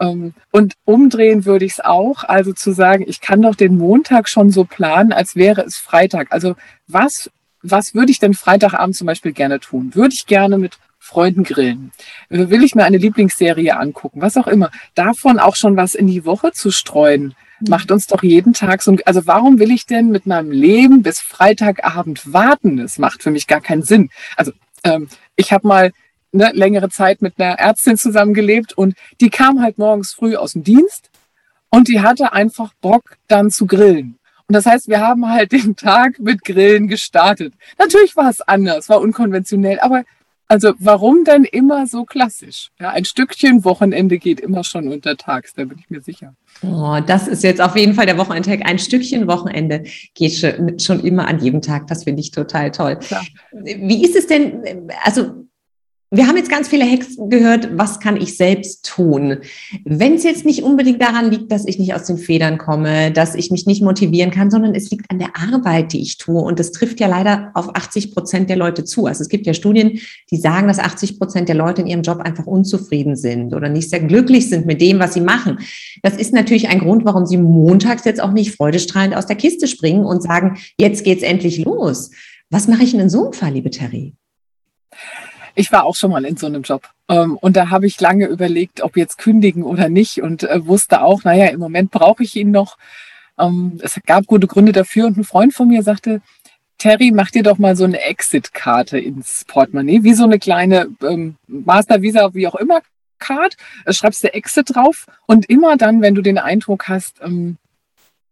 [0.00, 4.28] Ähm, und umdrehen würde ich es auch, also zu sagen, ich kann doch den Montag
[4.28, 6.28] schon so planen, als wäre es Freitag.
[6.30, 6.54] Also
[6.86, 7.30] was,
[7.62, 9.94] was würde ich denn Freitagabend zum Beispiel gerne tun?
[9.94, 11.92] Würde ich gerne mit Freunden grillen?
[12.28, 14.20] Will ich mir eine Lieblingsserie angucken?
[14.20, 14.70] Was auch immer.
[14.94, 18.96] Davon auch schon was in die Woche zu streuen, macht uns doch jeden Tag so.
[19.04, 22.76] Also warum will ich denn mit meinem Leben bis Freitagabend warten?
[22.76, 24.10] Das macht für mich gar keinen Sinn.
[24.36, 24.52] Also
[24.84, 25.92] ähm, ich habe mal
[26.32, 30.64] ne, längere Zeit mit einer Ärztin zusammengelebt und die kam halt morgens früh aus dem
[30.64, 31.10] Dienst
[31.70, 34.18] und die hatte einfach Bock dann zu grillen.
[34.46, 37.54] Und das heißt, wir haben halt den Tag mit Grillen gestartet.
[37.78, 40.04] Natürlich war es anders, war unkonventionell, aber
[40.50, 42.70] also warum denn immer so klassisch?
[42.80, 46.34] Ja, ein Stückchen Wochenende geht immer schon untertags, da bin ich mir sicher.
[46.62, 48.64] Oh, das ist jetzt auf jeden Fall der Wochenendtag.
[48.64, 51.86] Ein Stückchen Wochenende geht schon, schon immer an jedem Tag.
[51.88, 52.96] Das finde ich total toll.
[52.96, 53.26] Klar.
[53.52, 55.47] Wie ist es denn, also
[56.10, 59.38] wir haben jetzt ganz viele Hexen gehört, was kann ich selbst tun?
[59.84, 63.34] Wenn es jetzt nicht unbedingt daran liegt, dass ich nicht aus den Federn komme, dass
[63.34, 66.40] ich mich nicht motivieren kann, sondern es liegt an der Arbeit, die ich tue.
[66.40, 69.04] Und das trifft ja leider auf 80 Prozent der Leute zu.
[69.04, 72.20] Also es gibt ja Studien, die sagen, dass 80 Prozent der Leute in ihrem Job
[72.20, 75.58] einfach unzufrieden sind oder nicht sehr glücklich sind mit dem, was sie machen.
[76.02, 79.66] Das ist natürlich ein Grund, warum sie montags jetzt auch nicht freudestrahlend aus der Kiste
[79.66, 82.10] springen und sagen, jetzt geht's endlich los.
[82.48, 84.14] Was mache ich denn in so einem Fall, liebe Terry?
[85.58, 86.88] Ich war auch schon mal in so einem Job.
[87.08, 91.02] Ähm, und da habe ich lange überlegt, ob jetzt kündigen oder nicht und äh, wusste
[91.02, 92.78] auch, naja, im Moment brauche ich ihn noch.
[93.36, 96.20] Ähm, es gab gute Gründe dafür und ein Freund von mir sagte,
[96.78, 101.34] Terry, mach dir doch mal so eine Exit-Karte ins Portemonnaie, wie so eine kleine ähm,
[101.48, 102.80] Master Visa, wie auch immer,
[103.18, 103.56] Card.
[103.84, 107.56] Äh, schreibst du Exit drauf und immer dann, wenn du den Eindruck hast, ähm,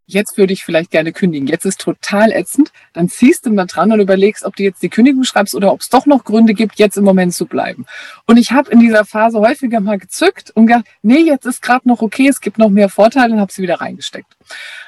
[0.06, 3.92] jetzt würde ich vielleicht gerne kündigen, jetzt ist total ätzend, dann ziehst du mal dran
[3.92, 6.78] und überlegst, ob du jetzt die Kündigung schreibst oder ob es doch noch Gründe gibt,
[6.78, 7.86] jetzt im Moment zu bleiben.
[8.26, 11.88] Und ich habe in dieser Phase häufiger mal gezückt und gedacht, nee, jetzt ist gerade
[11.88, 14.36] noch okay, es gibt noch mehr Vorteile und habe sie wieder reingesteckt.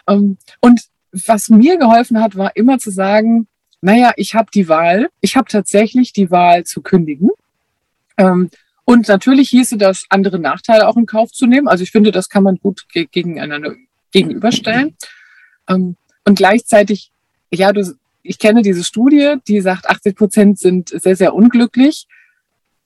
[0.06, 3.48] Ähm, und was mir geholfen hat, war immer zu sagen,
[3.80, 7.30] naja, ich habe die Wahl, ich habe tatsächlich die Wahl zu kündigen.
[8.16, 8.50] Ähm,
[8.84, 11.68] und natürlich hieße das, andere Nachteile auch in Kauf zu nehmen.
[11.68, 13.74] Also ich finde, das kann man gut gegeneinander
[14.12, 14.96] gegenüberstellen.
[15.68, 17.10] Ähm, und gleichzeitig,
[17.50, 22.06] ja, du, ich kenne diese Studie, die sagt, 80 Prozent sind sehr, sehr unglücklich.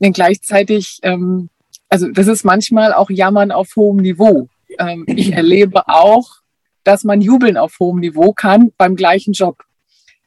[0.00, 1.48] Denn gleichzeitig, ähm,
[1.88, 4.48] also das ist manchmal auch Jammern auf hohem Niveau.
[4.78, 6.42] Ähm, ich erlebe auch,
[6.84, 9.62] dass man jubeln auf hohem Niveau kann beim gleichen Job.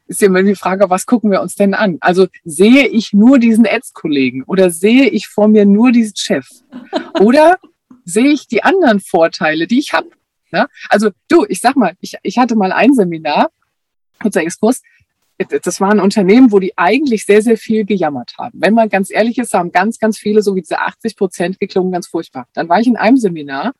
[0.08, 1.98] Ist ja immer die Frage, was gucken wir uns denn an?
[2.00, 6.48] Also sehe ich nur diesen Ads-Kollegen oder sehe ich vor mir nur diesen Chef?
[7.20, 7.58] Oder
[8.04, 10.10] sehe ich die anderen Vorteile, die ich habe?
[10.56, 10.68] Ne?
[10.90, 13.52] Also du, ich sag mal, ich, ich hatte mal ein Seminar,
[14.22, 14.82] kurzer Exkurs,
[15.38, 18.58] das war ein Unternehmen, wo die eigentlich sehr, sehr viel gejammert haben.
[18.62, 21.92] Wenn man ganz ehrlich ist, haben ganz, ganz viele, so wie diese 80 Prozent geklungen,
[21.92, 22.48] ganz furchtbar.
[22.54, 23.74] Dann war ich in einem Seminar,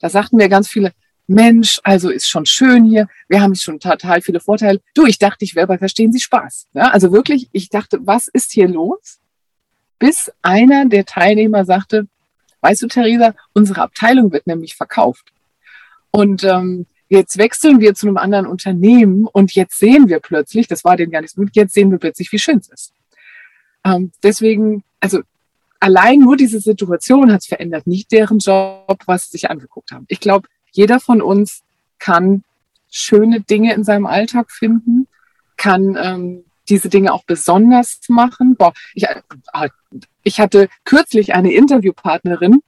[0.00, 0.92] da sagten mir ganz viele,
[1.28, 4.80] Mensch, also ist schon schön hier, wir haben schon total viele Vorteile.
[4.94, 6.66] Du, ich dachte, ich wäre bei Verstehen Sie Spaß.
[6.74, 9.20] Ja, also wirklich, ich dachte, was ist hier los?
[9.98, 12.08] Bis einer der Teilnehmer sagte,
[12.62, 15.32] weißt du, Theresa, unsere Abteilung wird nämlich verkauft.
[16.10, 20.84] Und ähm, jetzt wechseln wir zu einem anderen Unternehmen und jetzt sehen wir plötzlich, das
[20.84, 22.92] war denen gar nicht so gut, jetzt sehen wir plötzlich, wie schön es ist.
[23.84, 25.20] Ähm, deswegen, also
[25.80, 30.06] allein nur diese Situation hat es verändert, nicht deren Job, was sie sich angeguckt haben.
[30.08, 31.62] Ich glaube, jeder von uns
[31.98, 32.44] kann
[32.90, 35.06] schöne Dinge in seinem Alltag finden,
[35.56, 38.56] kann ähm, diese Dinge auch besonders machen.
[38.56, 39.68] Boah, ich, äh,
[40.22, 42.62] ich hatte kürzlich eine Interviewpartnerin,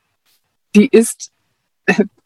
[0.75, 1.33] die ist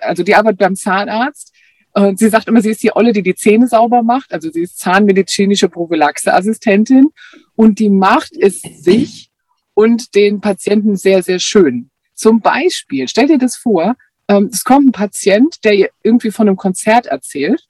[0.00, 1.52] also die arbeitet beim Zahnarzt.
[1.92, 4.32] Und sie sagt immer, sie ist die Olle, die die Zähne sauber macht.
[4.32, 7.08] Also sie ist zahnmedizinische Prophylaxeassistentin
[7.54, 9.30] und die macht es sich
[9.72, 11.90] und den Patienten sehr, sehr schön.
[12.14, 13.94] Zum Beispiel, stell dir das vor,
[14.28, 17.66] ähm, es kommt ein Patient, der ihr irgendwie von einem Konzert erzählt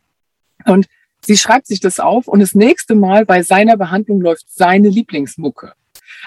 [0.64, 0.86] und
[1.20, 5.72] sie schreibt sich das auf und das nächste Mal bei seiner Behandlung läuft seine Lieblingsmucke.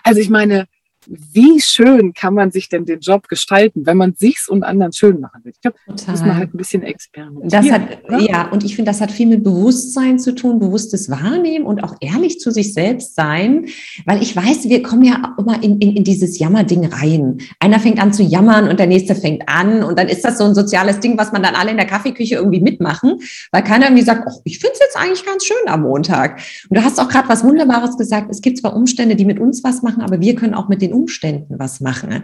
[0.03, 0.67] Also ich meine,
[1.07, 5.19] wie schön kann man sich denn den Job gestalten, wenn man sich's und anderen schön
[5.19, 5.53] machen will.
[5.53, 7.49] Ich glaube, da muss man halt ein bisschen experimentieren.
[7.49, 8.27] Das hat, ne?
[8.29, 11.95] ja, und ich finde, das hat viel mit Bewusstsein zu tun, bewusstes Wahrnehmen und auch
[12.01, 13.67] ehrlich zu sich selbst sein,
[14.05, 17.37] weil ich weiß, wir kommen ja immer in, in, in dieses Jammerding rein.
[17.59, 20.43] Einer fängt an zu jammern und der nächste fängt an und dann ist das so
[20.43, 23.19] ein soziales Ding, was man dann alle in der Kaffeeküche irgendwie mitmachen,
[23.51, 26.41] weil keiner irgendwie sagt, oh, ich finde es jetzt eigentlich ganz schön am Montag.
[26.69, 29.63] Und du hast auch gerade was Wunderbares gesagt, es gibt zwar Umstände, die mit uns
[29.63, 32.23] was machen, aber wir können auch mit den Umständen was machen.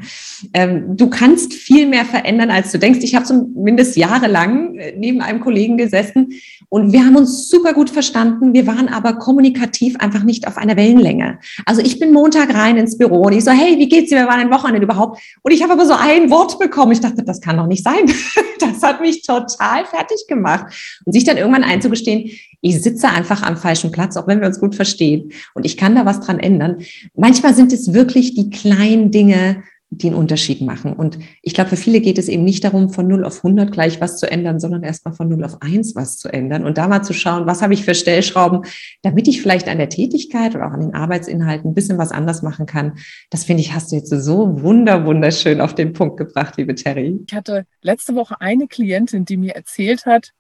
[0.54, 3.00] Ähm, du kannst viel mehr verändern, als du denkst.
[3.04, 6.34] Ich habe zumindest jahrelang äh, neben einem Kollegen gesessen
[6.70, 8.54] und wir haben uns super gut verstanden.
[8.54, 11.40] Wir waren aber kommunikativ einfach nicht auf einer Wellenlänge.
[11.66, 14.18] Also ich bin Montag rein ins Büro und ich so, hey, wie geht's dir?
[14.18, 15.22] Wir waren ein Wochenende überhaupt.
[15.44, 16.92] Und ich habe aber so ein Wort bekommen.
[16.92, 18.06] Ich dachte, das kann doch nicht sein.
[18.58, 21.00] Das hat mich total fertig gemacht.
[21.06, 24.60] Und sich dann irgendwann einzugestehen, ich sitze einfach am falschen Platz, auch wenn wir uns
[24.60, 25.32] gut verstehen.
[25.54, 26.78] Und ich kann da was dran ändern.
[27.16, 30.94] Manchmal sind es wirklich die kleinen Dinge, die einen Unterschied machen.
[30.94, 34.02] Und ich glaube, für viele geht es eben nicht darum, von 0 auf 100 gleich
[34.02, 37.04] was zu ändern, sondern erstmal von 0 auf 1 was zu ändern und da mal
[37.04, 38.64] zu schauen, was habe ich für Stellschrauben,
[39.04, 42.42] damit ich vielleicht an der Tätigkeit oder auch an den Arbeitsinhalten ein bisschen was anders
[42.42, 42.98] machen kann.
[43.30, 47.20] Das finde ich, hast du jetzt so wunder, wunderschön auf den Punkt gebracht, liebe Terry.
[47.28, 50.32] Ich hatte letzte Woche eine Klientin, die mir erzählt hat,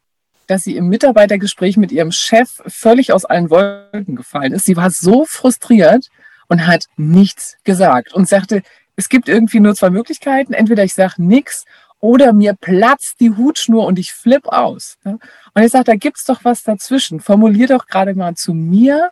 [0.47, 4.65] dass sie im Mitarbeitergespräch mit ihrem Chef völlig aus allen Wolken gefallen ist.
[4.65, 6.09] Sie war so frustriert
[6.47, 8.61] und hat nichts gesagt und sagte,
[8.95, 10.53] es gibt irgendwie nur zwei Möglichkeiten.
[10.53, 11.65] Entweder ich sage nichts
[11.99, 14.97] oder mir platzt die Hutschnur und ich flipp aus.
[15.03, 17.19] Und ich sage, da gibt's doch was dazwischen.
[17.19, 19.11] Formulier doch gerade mal zu mir,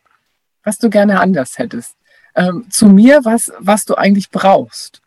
[0.63, 1.95] was du gerne anders hättest.
[2.35, 5.01] Ähm, zu mir, was, was du eigentlich brauchst.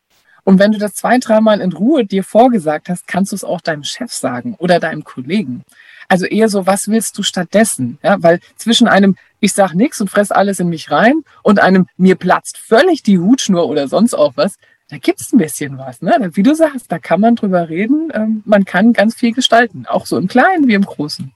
[0.44, 3.60] Und wenn du das zwei, dreimal in Ruhe dir vorgesagt hast, kannst du es auch
[3.60, 5.64] deinem Chef sagen oder deinem Kollegen.
[6.08, 7.98] Also eher so, was willst du stattdessen?
[8.02, 11.86] Ja, weil zwischen einem, ich sag nichts und fress alles in mich rein und einem,
[11.96, 14.56] mir platzt völlig die Hutschnur oder sonst auch was,
[14.88, 16.00] da gibt's ein bisschen was.
[16.00, 16.30] Ne?
[16.32, 18.10] Wie du sagst, da kann man drüber reden.
[18.14, 21.32] Ähm, man kann ganz viel gestalten, auch so im Kleinen wie im Großen.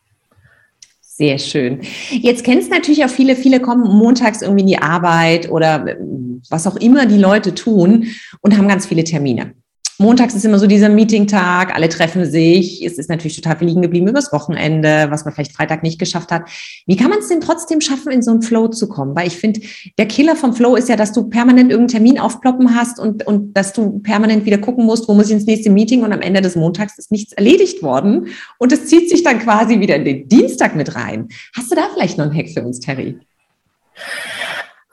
[1.21, 1.81] Sehr schön.
[2.11, 6.67] Jetzt kennst natürlich auch viele, viele kommen montags irgendwie in die Arbeit oder ähm, was
[6.67, 8.07] auch immer die Leute tun
[8.41, 9.53] und haben ganz viele Termine.
[10.01, 12.83] Montags ist immer so dieser Meeting-Tag, alle treffen sich.
[12.83, 16.33] Es ist natürlich total viel liegen geblieben übers Wochenende, was man vielleicht Freitag nicht geschafft
[16.33, 16.49] hat.
[16.87, 19.15] Wie kann man es denn trotzdem schaffen, in so einen Flow zu kommen?
[19.15, 19.61] Weil ich finde,
[19.99, 23.53] der Killer vom Flow ist ja, dass du permanent irgendeinen Termin aufploppen hast und, und
[23.53, 26.41] dass du permanent wieder gucken musst, wo muss ich ins nächste Meeting und am Ende
[26.41, 28.29] des Montags ist nichts erledigt worden.
[28.57, 31.29] Und es zieht sich dann quasi wieder in den Dienstag mit rein.
[31.55, 33.19] Hast du da vielleicht noch einen Hack für uns, Terry?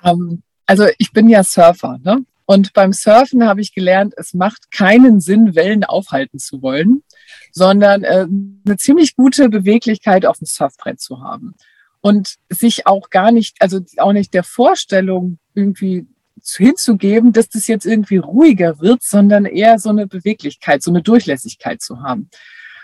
[0.03, 2.25] Um, ähm, also ich bin ja Surfer, ne?
[2.49, 7.03] Und beim Surfen habe ich gelernt, es macht keinen Sinn, Wellen aufhalten zu wollen,
[7.51, 8.25] sondern äh,
[8.65, 11.55] eine ziemlich gute Beweglichkeit auf dem Surfbrett zu haben.
[11.99, 16.07] Und sich auch gar nicht, also auch nicht der Vorstellung irgendwie
[16.55, 21.81] hinzugeben, dass das jetzt irgendwie ruhiger wird, sondern eher so eine Beweglichkeit, so eine Durchlässigkeit
[21.81, 22.29] zu haben.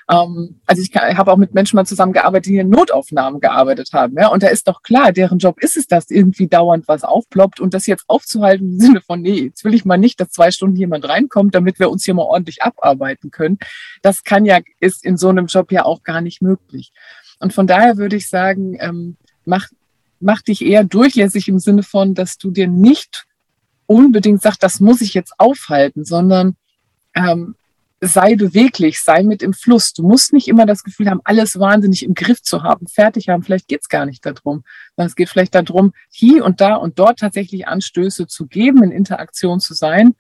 [0.10, 4.16] Ähm, also ich, ich habe auch mit Menschen mal zusammengearbeitet, die in Notaufnahmen gearbeitet haben.
[4.18, 4.28] Ja?
[4.28, 7.74] Und da ist doch klar, deren Job ist es, dass irgendwie dauernd was aufploppt und
[7.74, 10.76] das jetzt aufzuhalten im Sinne von, nee, jetzt will ich mal nicht, dass zwei Stunden
[10.76, 13.60] jemand reinkommt, damit wir uns hier mal ordentlich abarbeiten können.
[14.02, 16.92] Das kann ja, ist in so einem Job ja auch gar nicht möglich.
[17.40, 19.68] Und von daher würde ich sagen, ähm, mach,
[20.20, 23.26] mach dich eher durchlässig im Sinne von, dass du dir nicht
[23.86, 26.56] unbedingt sagst, das muss ich jetzt aufhalten, sondern
[27.16, 27.56] ähm,
[28.08, 29.94] sei beweglich, sei mit im Fluss.
[29.94, 33.44] Du musst nicht immer das Gefühl haben, alles wahnsinnig im Griff zu haben, fertig haben.
[33.44, 34.64] Vielleicht geht's gar nicht darum,
[34.96, 38.92] sondern es geht vielleicht darum, hier und da und dort tatsächlich Anstöße zu geben, in
[38.92, 40.16] Interaktion zu sein.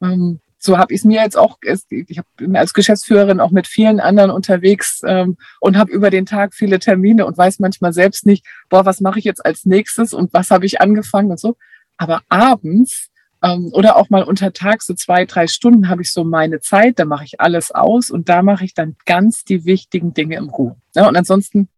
[0.00, 1.58] Ähm, so habe ich es mir jetzt auch,
[1.90, 6.54] ich bin als Geschäftsführerin auch mit vielen anderen unterwegs ähm, und habe über den Tag
[6.54, 10.32] viele Termine und weiß manchmal selbst nicht, boah, was mache ich jetzt als nächstes und
[10.32, 11.56] was habe ich angefangen und so.
[11.98, 13.10] Aber abends
[13.44, 16.98] ähm, oder auch mal unter Tag, so zwei, drei Stunden habe ich so meine Zeit,
[16.98, 20.48] da mache ich alles aus und da mache ich dann ganz die wichtigen Dinge im
[20.48, 20.76] Ruhe.
[20.94, 21.68] Ja, und ansonsten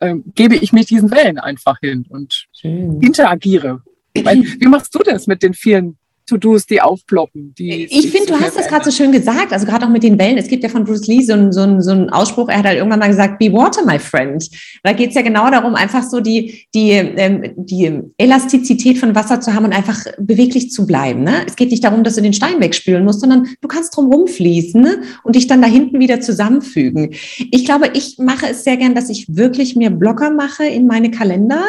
[0.00, 3.00] ähm, gebe ich mich diesen Wellen einfach hin und Schön.
[3.00, 3.82] interagiere.
[4.14, 7.54] Wie machst du das mit den vielen To-Dos, die aufploppen.
[7.58, 10.18] Die, ich finde, du hast das gerade so schön gesagt, also gerade auch mit den
[10.18, 10.38] Wellen.
[10.38, 12.78] Es gibt ja von Bruce Lee so einen so so ein Ausspruch, er hat halt
[12.78, 14.48] irgendwann mal gesagt, be water, my friend.
[14.82, 19.40] Da geht es ja genau darum, einfach so die, die, ähm, die Elastizität von Wasser
[19.40, 21.24] zu haben und einfach beweglich zu bleiben.
[21.24, 21.42] Ne?
[21.46, 24.80] Es geht nicht darum, dass du den Stein wegspülen musst, sondern du kannst drum rumfließen
[24.80, 25.02] ne?
[25.24, 27.10] und dich dann da hinten wieder zusammenfügen.
[27.50, 31.10] Ich glaube, ich mache es sehr gern, dass ich wirklich mir Blocker mache in meine
[31.10, 31.64] Kalender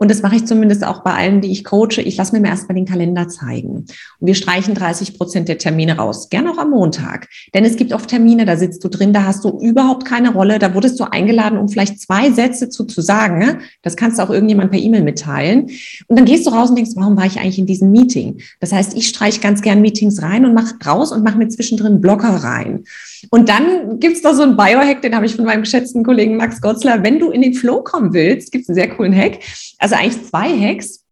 [0.00, 2.00] und das mache ich zumindest auch bei allen, die ich coache.
[2.02, 3.84] Ich lasse mir erst mal den Kalender zeigen.
[4.18, 6.30] Und wir streichen 30 Prozent der Termine raus.
[6.30, 7.28] Gerne auch am Montag.
[7.52, 10.58] Denn es gibt oft Termine, da sitzt du drin, da hast du überhaupt keine Rolle.
[10.58, 13.38] Da wurdest du eingeladen, um vielleicht zwei Sätze zu, zu sagen.
[13.38, 13.58] Ne?
[13.82, 15.68] Das kannst du auch irgendjemand per E-Mail mitteilen.
[16.06, 18.40] Und dann gehst du raus und denkst, warum war ich eigentlich in diesem Meeting?
[18.58, 22.00] Das heißt, ich streiche ganz gern Meetings rein und mache raus und mache mir zwischendrin
[22.00, 22.84] Blocker rein.
[23.28, 26.62] Und dann gibt's da so einen Biohack, den habe ich von meinem geschätzten Kollegen Max
[26.62, 27.02] Gotzler.
[27.02, 29.40] Wenn du in den Flow kommen willst, gibt's einen sehr coolen Hack.
[29.78, 31.04] Also eigentlich zwei Hacks.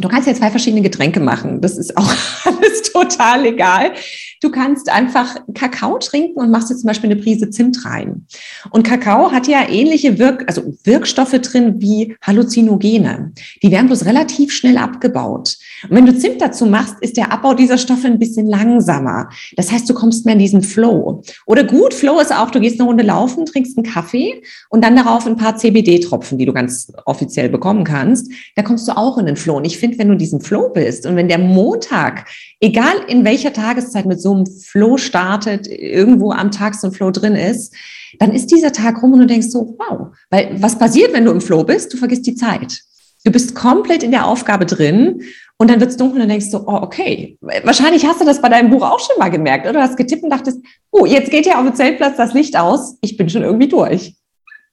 [0.00, 1.60] Du kannst ja zwei verschiedene Getränke machen.
[1.60, 2.12] Das ist auch
[2.44, 3.92] alles total egal.
[4.40, 8.26] Du kannst einfach Kakao trinken und machst jetzt zum Beispiel eine Prise Zimt rein.
[8.70, 13.32] Und Kakao hat ja ähnliche Wirk also Wirkstoffe drin wie Halluzinogene.
[13.62, 15.56] Die werden bloß relativ schnell abgebaut.
[15.88, 19.30] Und wenn du Zimt dazu machst, ist der Abbau dieser Stoffe ein bisschen langsamer.
[19.56, 21.22] Das heißt, du kommst mehr in diesen Flow.
[21.46, 24.96] Oder gut, Flow ist auch, du gehst eine Runde laufen, trinkst einen Kaffee und dann
[24.96, 28.30] darauf ein paar CBD-Tropfen, die du ganz offiziell bekommen kannst.
[28.56, 29.56] Da kommst du auch in den Flow.
[29.56, 32.26] Und ich finde, wenn du in diesem Flow bist und wenn der Montag,
[32.60, 37.10] egal in welcher Tageszeit mit so einem Flow startet, irgendwo am Tag so ein Flow
[37.10, 37.74] drin ist,
[38.18, 41.30] dann ist dieser Tag rum und du denkst so, wow, weil was passiert, wenn du
[41.30, 41.92] im Flow bist?
[41.92, 42.80] Du vergisst die Zeit.
[43.24, 45.22] Du bist komplett in der Aufgabe drin
[45.60, 47.36] und dann wird es dunkel und dann denkst du, oh, okay.
[47.64, 49.74] Wahrscheinlich hast du das bei deinem Buch auch schon mal gemerkt, oder?
[49.74, 50.58] Du hast getippt und dachtest,
[50.90, 52.96] oh, jetzt geht ja auf dem Zeltplatz das Licht aus.
[53.02, 54.14] Ich bin schon irgendwie durch.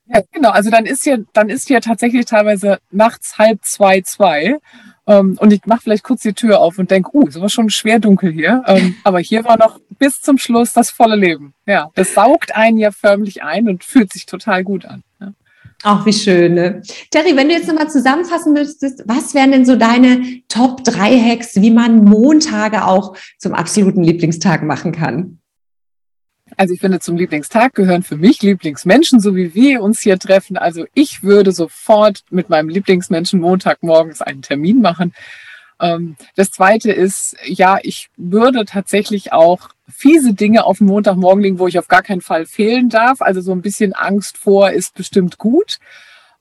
[0.05, 0.51] Ja, genau.
[0.51, 4.59] Also dann ist ja, dann ist ja tatsächlich teilweise nachts halb zwei, zwei.
[5.07, 7.69] Ähm, und ich mache vielleicht kurz die Tür auf und denke, uh, es war schon
[7.69, 8.63] schwer dunkel hier.
[8.65, 11.53] Ähm, aber hier war noch bis zum Schluss das volle Leben.
[11.65, 15.03] Ja, das saugt einen ja förmlich ein und fühlt sich total gut an.
[15.83, 16.55] Ach, wie schön.
[16.55, 16.81] Ne?
[17.11, 21.55] Terry, wenn du jetzt nochmal zusammenfassen müsstest, was wären denn so deine Top 3 Hacks,
[21.55, 25.39] wie man Montage auch zum absoluten Lieblingstag machen kann?
[26.55, 30.57] Also ich finde, zum Lieblingstag gehören für mich Lieblingsmenschen, so wie wir uns hier treffen.
[30.57, 35.13] Also ich würde sofort mit meinem Lieblingsmenschen Montagmorgens einen Termin machen.
[35.79, 41.59] Ähm, das zweite ist, ja, ich würde tatsächlich auch fiese Dinge auf den Montagmorgen legen,
[41.59, 43.21] wo ich auf gar keinen Fall fehlen darf.
[43.21, 45.79] Also so ein bisschen Angst vor ist bestimmt gut.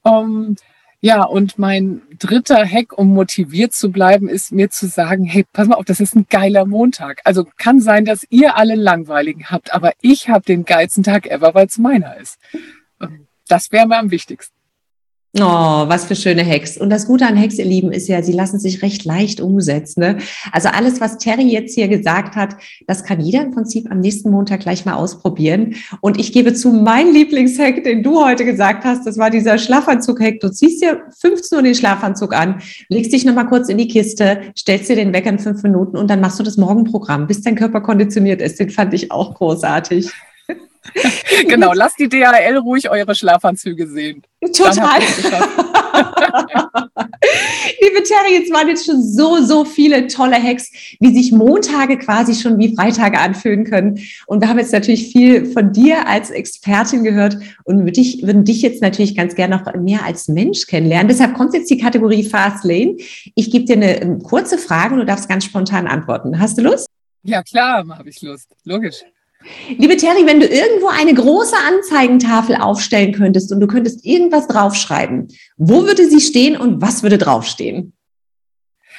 [0.04, 0.56] Ähm,
[1.00, 5.68] ja, und mein dritter Hack, um motiviert zu bleiben, ist mir zu sagen, hey, pass
[5.68, 7.20] mal auf, das ist ein geiler Montag.
[7.24, 11.54] Also kann sein, dass ihr alle langweiligen habt, aber ich habe den geilsten Tag ever,
[11.54, 12.38] weil es meiner ist.
[13.46, 14.55] Das wäre mir am wichtigsten.
[15.38, 15.42] Oh,
[15.86, 16.78] was für schöne Hacks.
[16.78, 20.00] Und das Gute an Hacks, ihr Lieben, ist ja, sie lassen sich recht leicht umsetzen.
[20.00, 20.18] Ne?
[20.50, 24.30] Also alles, was Terry jetzt hier gesagt hat, das kann jeder im Prinzip am nächsten
[24.30, 25.74] Montag gleich mal ausprobieren.
[26.00, 30.40] Und ich gebe zu, mein Lieblingshack, den du heute gesagt hast, das war dieser Schlafanzug-Hack.
[30.40, 34.40] Du ziehst dir 15 Uhr den Schlafanzug an, legst dich nochmal kurz in die Kiste,
[34.56, 37.56] stellst dir den Wecker in fünf Minuten und dann machst du das Morgenprogramm, bis dein
[37.56, 38.58] Körper konditioniert ist.
[38.58, 40.10] Den fand ich auch großartig.
[41.48, 44.22] genau, lasst die DHL ruhig eure Schlafanzüge sehen.
[44.52, 45.00] Total.
[47.80, 50.70] Liebe Terry, jetzt waren jetzt schon so, so viele tolle Hacks,
[51.00, 53.98] wie sich Montage quasi schon wie Freitage anfühlen können.
[54.26, 58.44] Und wir haben jetzt natürlich viel von dir als Expertin gehört und würden dich, würden
[58.44, 61.08] dich jetzt natürlich ganz gerne noch mehr als Mensch kennenlernen.
[61.08, 62.96] Deshalb kommt jetzt die Kategorie Fast Lane.
[63.34, 66.38] Ich gebe dir eine, eine kurze Frage und du darfst ganz spontan antworten.
[66.38, 66.88] Hast du Lust?
[67.22, 68.54] Ja, klar, habe ich Lust.
[68.64, 69.02] Logisch.
[69.76, 75.28] Liebe Terry, wenn du irgendwo eine große Anzeigentafel aufstellen könntest und du könntest irgendwas draufschreiben,
[75.56, 77.92] wo würde sie stehen und was würde draufstehen?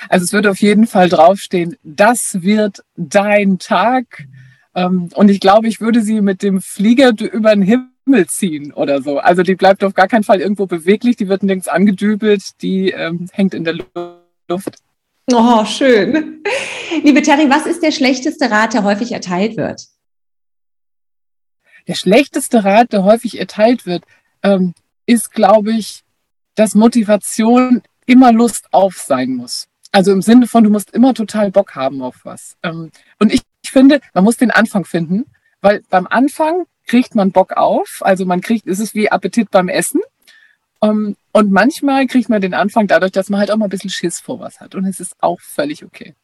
[0.09, 4.25] Also es würde auf jeden Fall draufstehen, das wird dein Tag.
[4.75, 9.01] Ähm, und ich glaube, ich würde sie mit dem Flieger über den Himmel ziehen oder
[9.01, 9.17] so.
[9.17, 13.27] Also die bleibt auf gar keinen Fall irgendwo beweglich, die wird nirgends angedübelt, die ähm,
[13.31, 13.77] hängt in der
[14.49, 14.77] Luft.
[15.31, 16.43] Oh, schön.
[17.03, 19.81] Liebe Terry, was ist der schlechteste Rat, der häufig erteilt wird?
[21.87, 24.03] Der schlechteste Rat, der häufig erteilt wird,
[24.43, 24.73] ähm,
[25.05, 26.03] ist, glaube ich,
[26.55, 29.67] dass Motivation immer Lust auf sein muss.
[29.91, 32.57] Also im Sinne von, du musst immer total Bock haben auf was.
[32.63, 35.25] Ähm, und ich, ich finde, man muss den Anfang finden,
[35.61, 37.99] weil beim Anfang kriegt man Bock auf.
[38.01, 40.01] Also man kriegt, ist es wie Appetit beim Essen.
[40.79, 43.69] Um, ähm, und manchmal kriegt man den Anfang dadurch, dass man halt auch mal ein
[43.69, 44.75] bisschen Schiss vor was hat.
[44.75, 46.15] Und es ist auch völlig okay.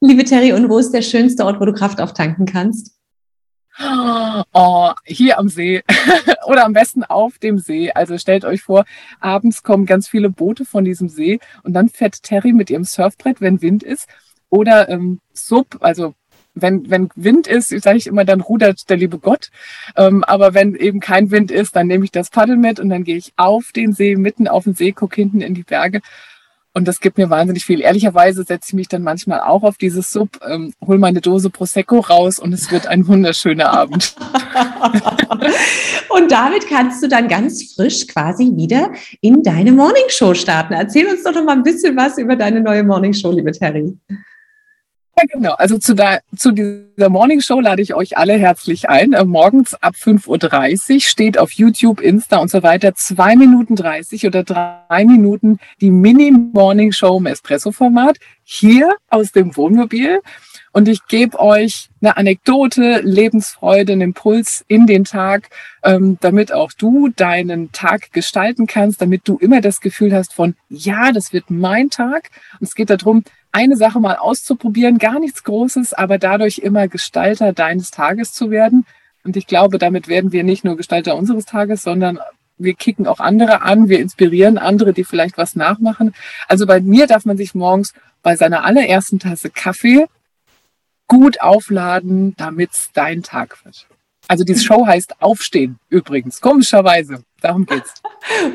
[0.00, 2.97] Liebe Terry, und wo ist der schönste Ort, wo du Kraft auftanken kannst?
[4.52, 5.82] Oh, hier am See
[6.46, 7.92] oder am besten auf dem See.
[7.92, 8.84] Also stellt euch vor,
[9.20, 13.40] abends kommen ganz viele Boote von diesem See und dann fährt Terry mit ihrem Surfbrett,
[13.40, 14.08] wenn Wind ist.
[14.50, 16.14] Oder ähm, Sub, also
[16.54, 19.50] wenn, wenn Wind ist, sage ich immer, dann rudert der liebe Gott.
[19.96, 23.04] Ähm, aber wenn eben kein Wind ist, dann nehme ich das Paddel mit und dann
[23.04, 26.00] gehe ich auf den See, mitten auf den See, gucke hinten in die Berge
[26.74, 27.80] und das gibt mir wahnsinnig viel.
[27.80, 32.00] Ehrlicherweise setze ich mich dann manchmal auch auf dieses Sub, ähm, hol meine Dose Prosecco
[32.00, 34.14] raus und es wird ein wunderschöner Abend.
[36.10, 40.74] und damit kannst du dann ganz frisch quasi wieder in deine Morningshow starten.
[40.74, 43.96] Erzähl uns doch noch mal ein bisschen was über deine neue Morningshow, liebe Terry.
[45.18, 45.54] Ja, genau.
[45.54, 49.14] Also zu, da, zu dieser Morning Show lade ich euch alle herzlich ein.
[49.14, 54.26] Äh, morgens ab 5.30 Uhr steht auf YouTube, Insta und so weiter 2 Minuten 30
[54.26, 60.20] oder 3 Minuten die Mini-Morning Show im Espresso-Format hier aus dem Wohnmobil.
[60.70, 65.48] Und ich gebe euch eine Anekdote, Lebensfreude, einen Impuls in den Tag,
[65.82, 70.54] ähm, damit auch du deinen Tag gestalten kannst, damit du immer das Gefühl hast von,
[70.68, 72.30] ja, das wird mein Tag.
[72.60, 77.52] Und es geht darum, eine Sache mal auszuprobieren, gar nichts Großes, aber dadurch immer Gestalter
[77.52, 78.86] deines Tages zu werden.
[79.24, 82.18] Und ich glaube, damit werden wir nicht nur Gestalter unseres Tages, sondern
[82.58, 86.14] wir kicken auch andere an, wir inspirieren andere, die vielleicht was nachmachen.
[86.48, 90.06] Also bei mir darf man sich morgens bei seiner allerersten Tasse Kaffee
[91.06, 93.86] gut aufladen, damit es dein Tag wird.
[94.26, 97.24] Also die Show heißt Aufstehen übrigens, komischerweise.
[97.40, 97.94] Darum geht's.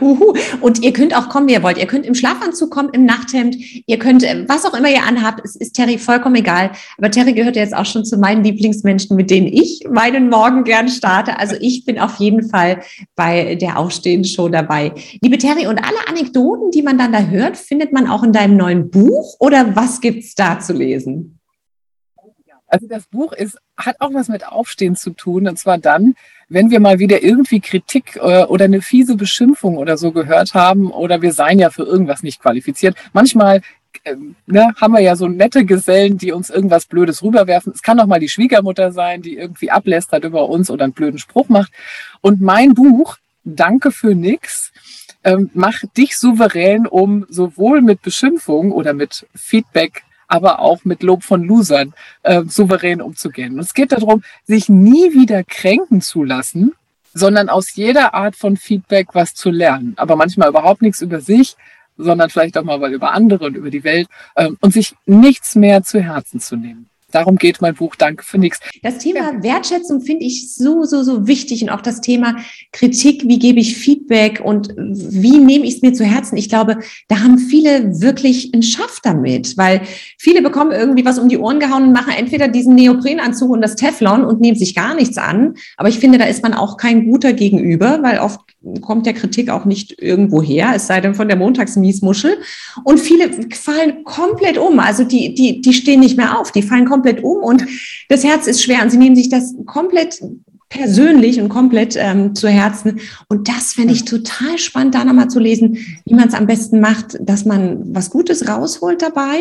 [0.01, 0.33] Uhu.
[0.59, 1.77] Und ihr könnt auch kommen, wie ihr wollt.
[1.77, 3.55] Ihr könnt im Schlafanzug kommen, im Nachthemd.
[3.85, 6.71] Ihr könnt, äh, was auch immer ihr anhabt, es ist Terry vollkommen egal.
[6.97, 10.89] Aber Terry gehört jetzt auch schon zu meinen Lieblingsmenschen, mit denen ich meinen Morgen gern
[10.89, 11.39] starte.
[11.39, 12.81] Also ich bin auf jeden Fall
[13.15, 14.91] bei der Aufstehen-Show dabei.
[15.21, 18.57] Liebe Terry, und alle Anekdoten, die man dann da hört, findet man auch in deinem
[18.57, 21.39] neuen Buch oder was gibt's da zu lesen?
[22.73, 25.47] Also das Buch ist, hat auch was mit Aufstehen zu tun.
[25.47, 26.15] Und zwar dann,
[26.53, 30.91] wenn wir mal wieder irgendwie Kritik äh, oder eine fiese Beschimpfung oder so gehört haben
[30.91, 32.95] oder wir seien ja für irgendwas nicht qualifiziert.
[33.11, 33.61] Manchmal
[34.03, 37.73] äh, ne, haben wir ja so nette Gesellen, die uns irgendwas Blödes rüberwerfen.
[37.73, 41.19] Es kann auch mal die Schwiegermutter sein, die irgendwie ablästert über uns oder einen blöden
[41.19, 41.71] Spruch macht.
[42.21, 44.71] Und mein Buch, Danke für nix,
[45.25, 51.23] ähm, macht dich souverän, um sowohl mit Beschimpfung oder mit Feedback aber auch mit Lob
[51.23, 51.93] von Losern
[52.23, 53.53] äh, souverän umzugehen.
[53.53, 56.71] Und es geht darum, sich nie wieder kränken zu lassen,
[57.13, 59.93] sondern aus jeder Art von Feedback was zu lernen.
[59.95, 61.55] Aber manchmal überhaupt nichts über sich,
[61.97, 65.83] sondern vielleicht auch mal über andere und über die Welt äh, und sich nichts mehr
[65.83, 66.89] zu Herzen zu nehmen.
[67.13, 68.59] Darum geht mein Buch Danke für nichts.
[68.81, 69.43] Das Thema.
[69.43, 72.37] Wertschätzung finde ich so, so, so wichtig und auch das Thema
[72.71, 76.37] Kritik, wie gebe ich Feedback und wie nehme ich es mir zu Herzen.
[76.37, 79.81] Ich glaube, da haben viele wirklich einen Schaff damit, weil
[80.23, 83.75] viele bekommen irgendwie was um die Ohren gehauen und machen entweder diesen Neoprenanzug und das
[83.75, 85.55] Teflon und nehmen sich gar nichts an.
[85.75, 88.39] Aber ich finde, da ist man auch kein guter Gegenüber, weil oft
[88.79, 92.37] kommt der Kritik auch nicht irgendwo her, es sei denn von der Montagsmiesmuschel.
[92.85, 94.79] Und viele fallen komplett um.
[94.79, 97.65] Also die, die, die stehen nicht mehr auf, die fallen komplett um und
[98.07, 100.23] das Herz ist schwer und sie nehmen sich das komplett
[100.73, 102.99] persönlich und komplett ähm, zu Herzen.
[103.29, 106.79] Und das fände ich total spannend, da nochmal zu lesen, wie man es am besten
[106.79, 109.39] macht, dass man was Gutes rausholt dabei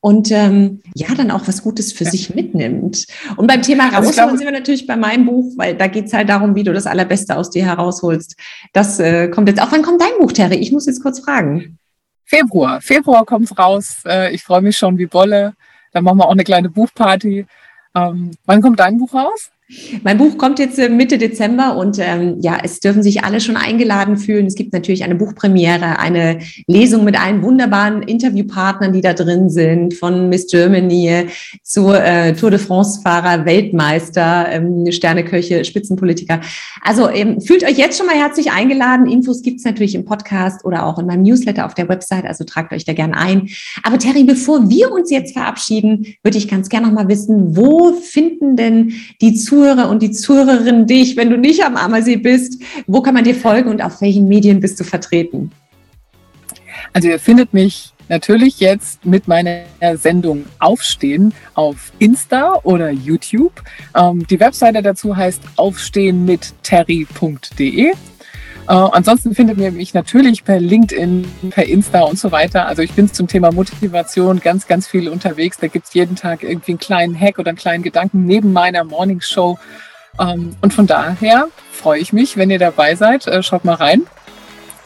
[0.00, 2.10] und ähm, ja, dann auch was Gutes für ja.
[2.10, 3.06] sich mitnimmt.
[3.36, 6.12] Und beim Thema also rausholen sind wir natürlich bei meinem Buch, weil da geht es
[6.12, 8.36] halt darum, wie du das Allerbeste aus dir herausholst.
[8.72, 9.70] Das äh, kommt jetzt auch.
[9.70, 10.56] Wann kommt dein Buch, Terry?
[10.56, 11.78] Ich muss jetzt kurz fragen.
[12.24, 12.80] Februar.
[12.80, 13.98] Februar kommt es raus.
[14.04, 15.54] Äh, ich freue mich schon wie Bolle.
[15.92, 17.46] Dann machen wir auch eine kleine Buchparty.
[17.94, 19.52] Ähm, wann kommt dein Buch raus?
[20.02, 23.56] Mein Buch kommt jetzt äh, Mitte Dezember und ähm, ja, es dürfen sich alle schon
[23.56, 24.46] eingeladen fühlen.
[24.46, 29.94] Es gibt natürlich eine Buchpremiere, eine Lesung mit allen wunderbaren Interviewpartnern, die da drin sind,
[29.94, 31.28] von Miss Germany
[31.62, 36.40] zu äh, Tour de France-Fahrer, Weltmeister, ähm, Sterneköche, Spitzenpolitiker.
[36.82, 39.06] Also ähm, fühlt euch jetzt schon mal herzlich eingeladen.
[39.06, 42.72] Infos gibt's natürlich im Podcast oder auch in meinem Newsletter auf der Website, also tragt
[42.72, 43.48] euch da gern ein.
[43.82, 47.92] Aber Terry, bevor wir uns jetzt verabschieden, würde ich ganz gerne noch mal wissen, wo
[47.94, 52.60] finden denn die Zuhörer Zuhörer und die Zuhörerinnen dich, wenn du nicht am Ammersee bist?
[52.88, 55.52] Wo kann man dir folgen und auf welchen Medien bist du vertreten?
[56.92, 59.60] Also ihr findet mich natürlich jetzt mit meiner
[59.94, 63.62] Sendung Aufstehen auf Insta oder YouTube.
[63.94, 67.92] Ähm, die Webseite dazu heißt aufstehenmitterry.de.
[68.68, 72.66] Äh, ansonsten findet ihr mich natürlich per LinkedIn, per Insta und so weiter.
[72.66, 75.58] Also ich bin zum Thema Motivation ganz, ganz viel unterwegs.
[75.58, 78.84] Da gibt es jeden Tag irgendwie einen kleinen Hack oder einen kleinen Gedanken neben meiner
[78.84, 79.58] Morning Show.
[80.20, 83.26] Ähm, und von daher freue ich mich, wenn ihr dabei seid.
[83.26, 84.02] Äh, schaut mal rein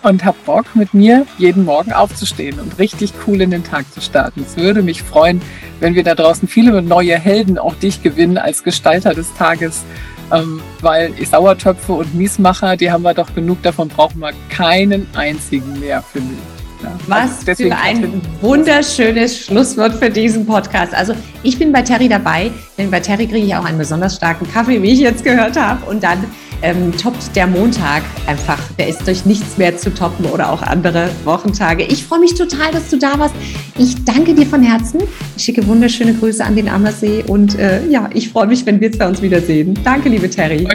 [0.02, 4.00] und habt Bock, mit mir jeden Morgen aufzustehen und richtig cool in den Tag zu
[4.00, 4.44] starten.
[4.46, 5.42] Es würde mich freuen,
[5.80, 9.84] wenn wir da draußen viele neue Helden auch dich gewinnen als Gestalter des Tages
[10.32, 15.78] ähm, weil Sauertöpfe und Miesmacher, die haben wir doch genug, davon brauchen wir keinen einzigen
[15.80, 16.56] mehr, finde ich.
[16.82, 20.94] Ja, Was also für ein wunderschönes Schlusswort für diesen Podcast.
[20.94, 24.46] Also ich bin bei Terry dabei, denn bei Terry kriege ich auch einen besonders starken
[24.52, 25.88] Kaffee, wie ich jetzt gehört habe.
[25.88, 26.24] Und dann
[26.62, 28.58] ähm, toppt der Montag einfach.
[28.78, 31.84] Der ist durch nichts mehr zu toppen oder auch andere Wochentage.
[31.84, 33.34] Ich freue mich total, dass du da warst.
[33.78, 35.02] Ich danke dir von Herzen.
[35.36, 38.92] Ich schicke wunderschöne Grüße an den Ammersee und äh, ja, ich freue mich, wenn wir
[38.92, 39.78] zwei uns wiedersehen.
[39.84, 40.66] Danke, liebe Terry.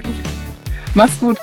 [0.93, 1.37] Mach's gut.